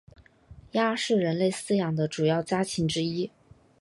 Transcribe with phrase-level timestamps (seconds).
[0.71, 3.29] 鸭是人类饲养的主要家禽之一。